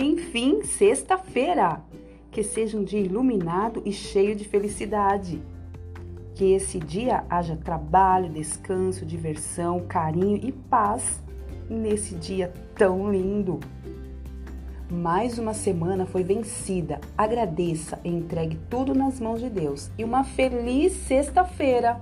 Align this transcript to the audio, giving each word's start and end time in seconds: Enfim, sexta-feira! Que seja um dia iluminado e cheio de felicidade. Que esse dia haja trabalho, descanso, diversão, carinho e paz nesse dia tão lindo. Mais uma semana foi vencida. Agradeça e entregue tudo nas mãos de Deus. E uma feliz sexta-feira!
Enfim, 0.00 0.62
sexta-feira! 0.62 1.82
Que 2.30 2.44
seja 2.44 2.78
um 2.78 2.84
dia 2.84 3.00
iluminado 3.00 3.82
e 3.84 3.90
cheio 3.90 4.36
de 4.36 4.44
felicidade. 4.44 5.42
Que 6.36 6.52
esse 6.52 6.78
dia 6.78 7.24
haja 7.28 7.56
trabalho, 7.56 8.28
descanso, 8.28 9.04
diversão, 9.04 9.80
carinho 9.88 10.38
e 10.40 10.52
paz 10.52 11.20
nesse 11.68 12.14
dia 12.14 12.52
tão 12.76 13.10
lindo. 13.10 13.58
Mais 14.88 15.36
uma 15.36 15.52
semana 15.52 16.06
foi 16.06 16.22
vencida. 16.22 17.00
Agradeça 17.16 17.98
e 18.04 18.08
entregue 18.08 18.56
tudo 18.70 18.94
nas 18.94 19.18
mãos 19.18 19.40
de 19.40 19.50
Deus. 19.50 19.90
E 19.98 20.04
uma 20.04 20.22
feliz 20.22 20.92
sexta-feira! 20.92 22.00